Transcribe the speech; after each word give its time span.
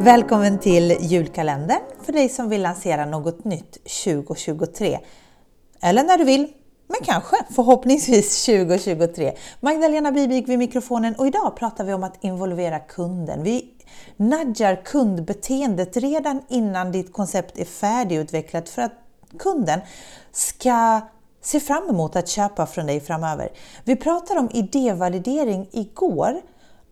Välkommen 0.00 0.58
till 0.58 0.96
julkalendern 1.00 1.80
för 2.02 2.12
dig 2.12 2.28
som 2.28 2.48
vill 2.48 2.62
lansera 2.62 3.04
något 3.04 3.44
nytt 3.44 3.72
2023. 4.04 4.98
Eller 5.82 6.04
när 6.04 6.18
du 6.18 6.24
vill, 6.24 6.52
men 6.86 6.98
kanske 7.04 7.36
förhoppningsvis 7.54 8.46
2023. 8.46 9.32
Magdalena 9.60 10.12
Bibik 10.12 10.48
vid 10.48 10.58
mikrofonen 10.58 11.14
och 11.14 11.26
idag 11.26 11.56
pratar 11.56 11.84
vi 11.84 11.94
om 11.94 12.04
att 12.04 12.24
involvera 12.24 12.78
kunden. 12.78 13.42
Vi 13.42 13.70
nudgar 14.16 14.84
kundbeteendet 14.84 15.96
redan 15.96 16.42
innan 16.48 16.92
ditt 16.92 17.12
koncept 17.12 17.58
är 17.58 17.64
färdigutvecklat 17.64 18.68
för 18.68 18.82
att 18.82 18.92
kunden 19.38 19.80
ska 20.32 21.00
se 21.42 21.60
fram 21.60 21.88
emot 21.88 22.16
att 22.16 22.28
köpa 22.28 22.66
från 22.66 22.86
dig 22.86 23.00
framöver. 23.00 23.48
Vi 23.84 23.96
pratade 23.96 24.40
om 24.40 24.50
idévalidering 24.52 25.68
igår 25.72 26.40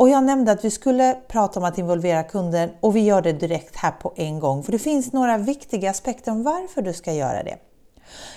och 0.00 0.08
jag 0.08 0.24
nämnde 0.24 0.52
att 0.52 0.64
vi 0.64 0.70
skulle 0.70 1.16
prata 1.28 1.60
om 1.60 1.64
att 1.64 1.78
involvera 1.78 2.22
kunden 2.22 2.70
och 2.80 2.96
vi 2.96 3.00
gör 3.00 3.22
det 3.22 3.32
direkt 3.32 3.76
här 3.76 3.90
på 3.90 4.12
en 4.16 4.40
gång. 4.40 4.62
För 4.62 4.72
det 4.72 4.78
finns 4.78 5.12
några 5.12 5.38
viktiga 5.38 5.90
aspekter 5.90 6.32
om 6.32 6.42
varför 6.42 6.82
du 6.82 6.92
ska 6.92 7.12
göra 7.12 7.42
det. 7.42 7.56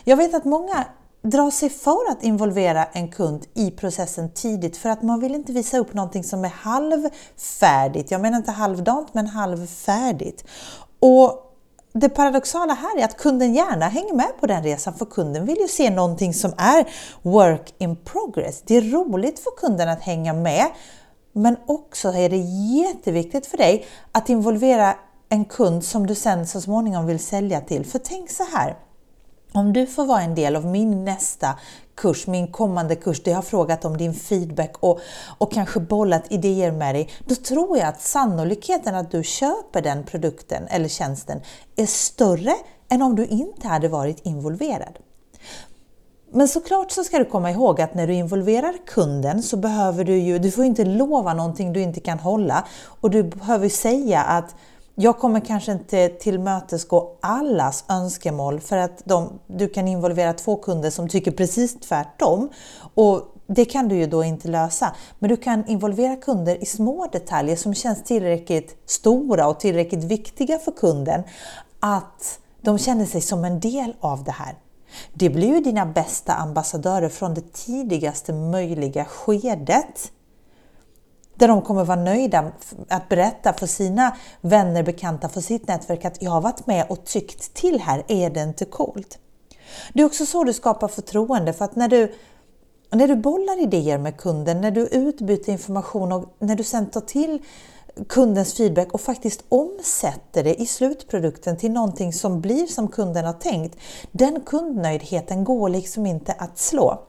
Jag 0.04 0.18
vet 0.18 0.34
att 0.34 0.46
många 0.46 0.86
drar 1.22 1.52
sig 1.52 1.70
för 1.70 2.12
att 2.12 2.24
involvera 2.24 2.86
en 2.86 3.12
kund 3.12 3.46
i 3.54 3.72
processen 3.72 4.34
tidigt 4.34 4.78
för 4.78 4.90
att 4.90 5.02
man 5.02 5.20
vill 5.20 5.36
inte 5.36 5.52
visa 5.52 5.78
upp 5.78 5.94
någonting 5.94 6.24
som 6.24 6.46
är 6.46 6.50
halvfärdigt. 6.50 8.12
Jag 8.12 8.22
menar 8.22 8.38
inte 8.38 8.52
halvdant 8.52 9.14
men 9.14 9.28
halvfärdigt. 9.28 10.44
Och 11.00 11.54
det 11.94 12.10
paradoxala 12.10 12.74
här 12.74 13.00
är 13.00 13.06
att 13.06 13.18
kunden 13.18 13.54
gärna 13.54 13.88
hänger 13.88 14.14
med 14.14 14.32
på 14.40 14.48
den 14.48 14.64
resan 14.64 14.94
för 14.94 15.06
kunden 15.06 15.46
vill 15.46 15.58
ju 15.58 15.68
se 15.68 15.90
någonting 15.90 16.34
som 16.34 16.54
är 16.58 16.88
work 17.22 17.74
in 17.78 17.96
progress. 17.96 18.62
Det 18.66 18.78
är 18.78 18.82
roligt 18.82 19.40
för 19.40 19.52
kunden 19.58 19.90
att 19.90 20.02
hänga 20.02 20.34
med 20.34 20.66
men 21.34 21.58
också 21.66 22.10
är 22.10 22.30
det 22.30 22.38
jätteviktigt 22.84 23.46
för 23.46 23.58
dig 23.58 23.86
att 24.12 24.30
involvera 24.30 24.96
en 25.30 25.46
kund 25.46 25.84
som 25.84 26.08
du 26.08 26.16
sen 26.16 26.48
så 26.48 26.62
småningom 26.62 27.06
vill 27.06 27.20
sälja 27.20 27.62
till. 27.62 27.86
För 27.86 28.00
tänk 28.00 28.30
så 28.30 28.44
här, 28.44 28.78
om 29.52 29.74
du 29.74 29.88
får 29.88 30.06
vara 30.06 30.22
en 30.22 30.36
del 30.36 30.56
av 30.56 30.66
min 30.66 31.06
nästa 31.06 31.60
kurs, 31.96 32.28
min 32.28 32.52
kommande 32.52 32.96
kurs, 32.96 33.24
där 33.24 33.32
jag 33.32 33.38
har 33.38 33.44
frågat 33.44 33.86
om 33.86 33.98
din 33.98 34.14
feedback 34.14 34.74
och, 34.80 35.00
och 35.38 35.52
kanske 35.52 35.80
bollat 35.80 36.32
idéer 36.32 36.72
med 36.72 36.96
dig, 36.96 37.10
då 37.26 37.36
tror 37.36 37.78
jag 37.78 37.88
att 37.88 38.02
sannolikheten 38.02 38.96
att 38.96 39.12
du 39.12 39.24
köper 39.24 39.82
den 39.82 40.04
produkten 40.04 40.68
eller 40.68 40.88
tjänsten 40.88 41.42
är 41.76 41.86
större 41.86 42.54
än 42.90 43.02
om 43.02 43.16
du 43.16 43.26
inte 43.26 43.68
hade 43.68 43.88
varit 43.88 44.26
involverad. 44.26 45.00
Men 46.36 46.48
såklart 46.48 46.92
så 46.92 47.04
ska 47.04 47.20
du 47.20 47.26
komma 47.26 47.52
ihåg 47.52 47.82
att 47.82 47.94
när 47.94 48.08
du 48.08 48.14
involverar 48.14 48.74
kunden 48.86 49.44
så 49.44 49.58
behöver 49.58 50.04
du 50.04 50.18
ju, 50.18 50.40
du 50.40 50.52
får 50.52 50.66
inte 50.66 50.86
lova 50.86 51.34
någonting 51.34 51.74
du 51.74 51.82
inte 51.82 52.00
kan 52.00 52.20
hålla 52.20 52.66
och 53.02 53.10
du 53.10 53.24
behöver 53.24 53.70
säga 53.70 54.22
att 54.22 54.56
jag 54.96 55.20
kommer 55.20 55.40
kanske 55.40 55.72
inte 55.72 56.10
tillmötesgå 56.10 57.18
allas 57.22 57.86
önskemål 57.90 58.60
för 58.60 58.78
att 58.78 59.02
de, 59.06 59.40
du 59.48 59.68
kan 59.68 59.88
involvera 59.88 60.34
två 60.34 60.56
kunder 60.56 60.90
som 60.90 61.10
tycker 61.10 61.32
precis 61.32 61.80
tvärtom. 61.80 62.50
Och 62.94 63.22
det 63.48 63.66
kan 63.66 63.88
du 63.88 63.96
ju 63.96 64.08
då 64.08 64.24
inte 64.24 64.48
lösa. 64.48 64.96
Men 65.20 65.30
du 65.30 65.38
kan 65.38 65.68
involvera 65.68 66.16
kunder 66.16 66.64
i 66.64 66.66
små 66.66 67.08
detaljer 67.12 67.56
som 67.56 67.74
känns 67.74 68.04
tillräckligt 68.04 68.78
stora 68.86 69.48
och 69.48 69.60
tillräckligt 69.60 70.04
viktiga 70.04 70.60
för 70.60 70.72
kunden 70.72 71.24
att 71.80 72.40
de 72.62 72.78
känner 72.78 73.06
sig 73.06 73.22
som 73.22 73.46
en 73.46 73.60
del 73.60 73.94
av 74.00 74.24
det 74.24 74.32
här. 74.32 74.63
Det 75.14 75.30
blir 75.30 75.48
ju 75.48 75.60
dina 75.60 75.86
bästa 75.86 76.34
ambassadörer 76.34 77.10
från 77.10 77.34
det 77.34 77.54
tidigaste 77.54 78.34
möjliga 78.34 79.06
skedet. 79.06 80.12
Där 81.36 81.48
de 81.48 81.62
kommer 81.62 81.84
vara 81.84 82.02
nöjda 82.02 82.52
att 82.88 83.10
berätta 83.10 83.54
för 83.54 83.68
sina 83.68 84.18
vänner, 84.42 84.84
bekanta, 84.84 85.30
för 85.30 85.42
sitt 85.42 85.68
nätverk 85.68 86.06
att 86.06 86.22
jag 86.22 86.32
har 86.32 86.42
varit 86.42 86.68
med 86.68 86.86
och 86.90 87.06
tyckt 87.06 87.54
till 87.54 87.80
här, 87.80 88.04
är 88.08 88.30
det 88.30 88.44
inte 88.44 88.66
coolt? 88.66 89.20
Det 89.94 90.02
är 90.02 90.06
också 90.06 90.26
så 90.26 90.44
du 90.44 90.54
skapar 90.54 90.88
förtroende 90.88 91.54
för 91.54 91.66
att 91.66 91.76
när 91.76 91.88
du, 91.88 92.14
när 92.92 93.08
du 93.08 93.16
bollar 93.16 93.62
idéer 93.62 93.98
med 93.98 94.18
kunden, 94.18 94.62
när 94.62 94.72
du 94.72 94.82
utbyter 94.82 95.52
information 95.52 96.12
och 96.12 96.36
när 96.40 96.56
du 96.56 96.64
sen 96.64 96.90
tar 96.90 97.02
till 97.02 97.42
kundens 98.08 98.54
feedback 98.54 98.94
och 98.94 99.02
faktiskt 99.02 99.44
omsätter 99.50 100.44
det 100.44 100.62
i 100.62 100.66
slutprodukten 100.66 101.58
till 101.58 101.72
någonting 101.72 102.14
som 102.14 102.42
blir 102.42 102.66
som 102.66 102.88
kunden 102.88 103.26
har 103.26 103.34
tänkt. 103.34 103.78
Den 104.12 104.42
kundnöjdheten 104.42 105.44
går 105.44 105.70
liksom 105.70 106.06
inte 106.06 106.32
att 106.32 106.58
slå. 106.58 107.04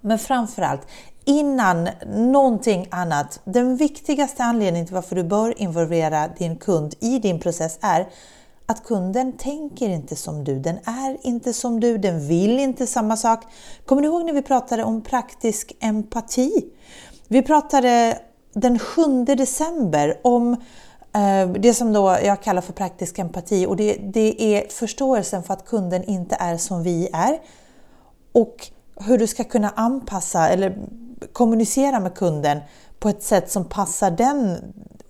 Men 0.00 0.18
framförallt, 0.18 0.86
innan 1.24 1.88
någonting 2.16 2.88
annat, 2.90 3.40
den 3.44 3.76
viktigaste 3.76 4.44
anledningen 4.44 4.86
till 4.86 4.94
varför 4.94 5.16
du 5.16 5.24
bör 5.24 5.62
involvera 5.62 6.28
din 6.28 6.56
kund 6.56 6.94
i 7.00 7.18
din 7.18 7.40
process 7.40 7.78
är 7.80 8.08
att 8.66 8.84
kunden 8.84 9.32
tänker 9.32 9.88
inte 9.88 10.16
som 10.16 10.44
du, 10.44 10.58
den 10.58 10.78
är 10.84 11.26
inte 11.26 11.52
som 11.52 11.80
du, 11.80 11.98
den 11.98 12.28
vill 12.28 12.58
inte 12.58 12.86
samma 12.86 13.16
sak. 13.16 13.44
Kommer 13.86 14.02
du 14.02 14.08
ihåg 14.08 14.24
när 14.24 14.32
vi 14.32 14.42
pratade 14.42 14.84
om 14.84 15.02
praktisk 15.02 15.72
empati? 15.80 16.64
Vi 17.28 17.42
pratade 17.42 18.18
den 18.52 18.78
7 18.78 19.24
december 19.24 20.20
om 20.22 20.52
eh, 21.14 21.48
det 21.48 21.74
som 21.74 21.92
då 21.92 22.16
jag 22.24 22.42
kallar 22.42 22.62
för 22.62 22.72
praktisk 22.72 23.18
empati. 23.18 23.66
Och 23.66 23.76
det, 23.76 23.94
det 23.94 24.56
är 24.56 24.68
förståelsen 24.68 25.42
för 25.42 25.54
att 25.54 25.66
kunden 25.66 26.04
inte 26.04 26.36
är 26.38 26.56
som 26.56 26.82
vi 26.82 27.08
är. 27.12 27.38
Och 28.32 28.68
hur 28.96 29.18
du 29.18 29.26
ska 29.26 29.44
kunna 29.44 29.70
anpassa 29.70 30.48
eller 30.48 30.78
kommunicera 31.32 32.00
med 32.00 32.14
kunden 32.14 32.58
på 32.98 33.08
ett 33.08 33.22
sätt 33.22 33.50
som 33.50 33.64
passar 33.64 34.10
den. 34.10 34.58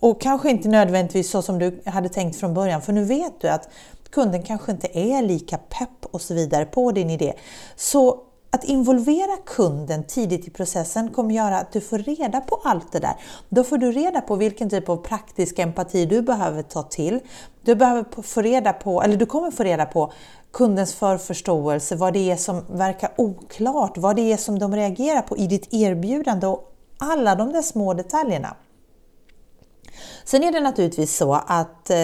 Och 0.00 0.20
kanske 0.20 0.50
inte 0.50 0.68
nödvändigtvis 0.68 1.30
så 1.30 1.42
som 1.42 1.58
du 1.58 1.80
hade 1.86 2.08
tänkt 2.08 2.36
från 2.36 2.54
början. 2.54 2.82
För 2.82 2.92
nu 2.92 3.04
vet 3.04 3.40
du 3.40 3.48
att 3.48 3.68
kunden 4.10 4.42
kanske 4.42 4.72
inte 4.72 4.98
är 4.98 5.22
lika 5.22 5.58
pepp 5.58 6.06
och 6.10 6.20
så 6.20 6.34
vidare 6.34 6.64
på 6.64 6.92
din 6.92 7.10
idé. 7.10 7.32
Så 7.76 8.20
att 8.54 8.64
involvera 8.64 9.36
kunden 9.46 10.04
tidigt 10.04 10.48
i 10.48 10.50
processen 10.50 11.10
kommer 11.10 11.34
göra 11.34 11.58
att 11.58 11.72
du 11.72 11.80
får 11.80 11.98
reda 11.98 12.40
på 12.40 12.60
allt 12.64 12.92
det 12.92 12.98
där. 12.98 13.14
Då 13.48 13.64
får 13.64 13.78
du 13.78 13.92
reda 13.92 14.20
på 14.20 14.36
vilken 14.36 14.70
typ 14.70 14.88
av 14.88 14.96
praktisk 14.96 15.58
empati 15.58 16.06
du 16.06 16.22
behöver 16.22 16.62
ta 16.62 16.82
till. 16.82 17.20
Du, 17.62 17.74
behöver 17.74 18.22
få 18.22 18.42
reda 18.42 18.72
på, 18.72 19.02
eller 19.02 19.16
du 19.16 19.26
kommer 19.26 19.50
få 19.50 19.62
reda 19.62 19.86
på 19.86 20.12
kundens 20.52 20.94
förförståelse, 20.94 21.96
vad 21.96 22.12
det 22.12 22.30
är 22.30 22.36
som 22.36 22.64
verkar 22.70 23.10
oklart, 23.16 23.98
vad 23.98 24.16
det 24.16 24.32
är 24.32 24.36
som 24.36 24.58
de 24.58 24.76
reagerar 24.76 25.22
på 25.22 25.36
i 25.36 25.46
ditt 25.46 25.74
erbjudande 25.74 26.46
och 26.46 26.72
alla 26.98 27.34
de 27.34 27.52
där 27.52 27.62
små 27.62 27.94
detaljerna. 27.94 28.56
Sen 30.24 30.44
är 30.44 30.52
det 30.52 30.60
naturligtvis 30.60 31.16
så 31.16 31.34
att 31.46 31.90
eh, 31.90 31.98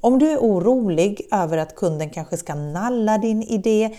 om 0.00 0.18
du 0.18 0.30
är 0.30 0.38
orolig 0.38 1.28
över 1.32 1.58
att 1.58 1.76
kunden 1.76 2.10
kanske 2.10 2.36
ska 2.36 2.54
nalla 2.54 3.18
din 3.18 3.42
idé, 3.42 3.96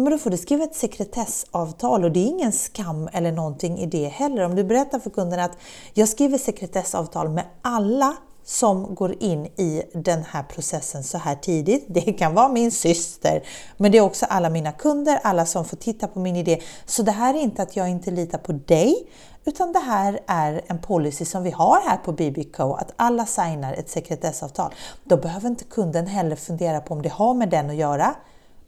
men 0.00 0.10
då 0.10 0.18
får 0.18 0.30
du 0.30 0.36
skriva 0.36 0.64
ett 0.64 0.74
sekretessavtal 0.74 2.04
och 2.04 2.12
det 2.12 2.20
är 2.20 2.26
ingen 2.26 2.52
skam 2.52 3.08
eller 3.12 3.32
någonting 3.32 3.78
i 3.78 3.86
det 3.86 4.08
heller. 4.08 4.42
Om 4.42 4.54
du 4.54 4.64
berättar 4.64 4.98
för 4.98 5.10
kunden 5.10 5.40
att 5.40 5.58
jag 5.94 6.08
skriver 6.08 6.38
sekretessavtal 6.38 7.28
med 7.28 7.44
alla 7.62 8.16
som 8.44 8.94
går 8.94 9.22
in 9.22 9.46
i 9.46 9.82
den 9.94 10.24
här 10.24 10.42
processen 10.42 11.04
så 11.04 11.18
här 11.18 11.34
tidigt. 11.34 11.84
Det 11.88 12.12
kan 12.12 12.34
vara 12.34 12.48
min 12.48 12.72
syster, 12.72 13.42
men 13.76 13.92
det 13.92 13.98
är 13.98 14.02
också 14.02 14.26
alla 14.26 14.50
mina 14.50 14.72
kunder, 14.72 15.20
alla 15.22 15.46
som 15.46 15.64
får 15.64 15.76
titta 15.76 16.08
på 16.08 16.18
min 16.18 16.36
idé. 16.36 16.60
Så 16.86 17.02
det 17.02 17.12
här 17.12 17.34
är 17.34 17.38
inte 17.38 17.62
att 17.62 17.76
jag 17.76 17.88
inte 17.88 18.10
litar 18.10 18.38
på 18.38 18.52
dig, 18.52 19.08
utan 19.44 19.72
det 19.72 19.78
här 19.78 20.20
är 20.26 20.60
en 20.66 20.78
policy 20.78 21.24
som 21.24 21.42
vi 21.42 21.50
har 21.50 21.80
här 21.88 21.96
på 21.96 22.12
BBK, 22.12 22.60
att 22.60 22.92
alla 22.96 23.26
signar 23.26 23.74
ett 23.74 23.90
sekretessavtal. 23.90 24.74
Då 25.04 25.16
behöver 25.16 25.48
inte 25.48 25.64
kunden 25.64 26.06
heller 26.06 26.36
fundera 26.36 26.80
på 26.80 26.94
om 26.94 27.02
det 27.02 27.12
har 27.12 27.34
med 27.34 27.50
den 27.50 27.70
att 27.70 27.76
göra, 27.76 28.14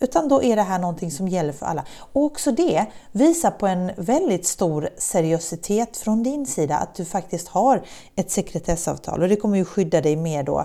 utan 0.01 0.29
då 0.29 0.43
är 0.43 0.57
det 0.57 0.63
här 0.63 0.79
någonting 0.79 1.11
som 1.11 1.29
gäller 1.29 1.53
för 1.53 1.67
alla. 1.67 1.85
Och 2.13 2.23
också 2.23 2.53
det 2.53 2.87
visar 3.13 3.51
på 3.51 3.67
en 3.67 3.91
väldigt 3.97 4.47
stor 4.47 4.89
seriositet 4.99 5.97
från 5.97 6.23
din 6.23 6.47
sida 6.47 6.77
att 6.77 6.95
du 6.95 7.05
faktiskt 7.05 7.49
har 7.49 7.83
ett 8.17 8.31
sekretessavtal 8.31 9.23
och 9.23 9.29
det 9.29 9.37
kommer 9.37 9.57
ju 9.57 9.65
skydda 9.65 10.01
dig 10.01 10.17
mer 10.17 10.43
då 10.43 10.59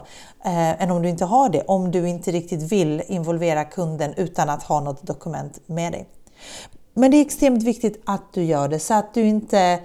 eh, 0.45 0.81
än 0.83 0.91
om 0.91 1.01
du 1.01 1.09
inte 1.09 1.25
har 1.25 1.50
det, 1.50 1.62
om 1.62 1.91
du 1.91 2.09
inte 2.09 2.31
riktigt 2.31 2.71
vill 2.71 3.03
involvera 3.07 3.65
kunden 3.65 4.13
utan 4.18 4.50
att 4.50 4.63
ha 4.63 4.80
något 4.80 5.01
dokument 5.03 5.59
med 5.65 5.91
dig. 5.91 6.07
Men 6.94 7.12
det 7.12 7.18
är 7.18 7.21
extremt 7.21 7.63
viktigt 7.63 8.01
att 8.06 8.33
du 8.33 8.44
gör 8.44 8.68
det 8.68 8.79
så 8.79 8.94
att 8.94 9.13
du 9.13 9.21
inte 9.21 9.79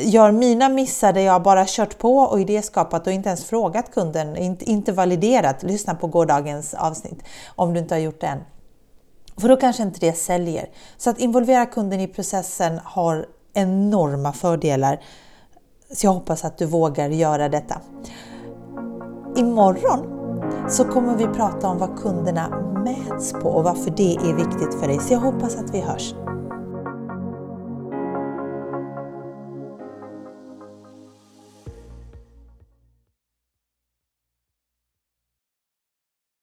gör 0.00 0.32
mina 0.32 0.68
missar 0.68 1.12
där 1.12 1.20
jag 1.20 1.42
bara 1.42 1.64
kört 1.66 1.98
på 1.98 2.18
och 2.18 2.40
idéskapat 2.40 3.06
och 3.06 3.12
inte 3.12 3.28
ens 3.28 3.44
frågat 3.44 3.94
kunden, 3.94 4.36
inte, 4.36 4.70
inte 4.70 4.92
validerat. 4.92 5.62
Lyssna 5.62 5.94
på 5.94 6.06
gårdagens 6.06 6.74
avsnitt 6.74 7.22
om 7.56 7.74
du 7.74 7.80
inte 7.80 7.94
har 7.94 8.00
gjort 8.00 8.20
det 8.20 8.26
än. 8.26 8.40
För 9.40 9.48
då 9.48 9.56
kanske 9.56 9.82
inte 9.82 10.00
det 10.00 10.12
säljer. 10.12 10.68
Så 10.96 11.10
att 11.10 11.18
involvera 11.18 11.66
kunden 11.66 12.00
i 12.00 12.08
processen 12.08 12.80
har 12.84 13.26
enorma 13.54 14.32
fördelar. 14.32 15.00
Så 15.94 16.06
jag 16.06 16.12
hoppas 16.12 16.44
att 16.44 16.58
du 16.58 16.66
vågar 16.66 17.08
göra 17.08 17.48
detta. 17.48 17.80
Imorgon 19.36 20.20
så 20.68 20.84
kommer 20.84 21.16
vi 21.16 21.26
prata 21.26 21.68
om 21.68 21.78
vad 21.78 21.98
kunderna 21.98 22.48
mäts 22.84 23.32
på 23.32 23.48
och 23.48 23.64
varför 23.64 23.90
det 23.90 24.14
är 24.14 24.34
viktigt 24.34 24.80
för 24.80 24.88
dig. 24.88 24.98
Så 24.98 25.12
jag 25.12 25.20
hoppas 25.20 25.56
att 25.56 25.74
vi 25.74 25.80
hörs. 25.80 26.14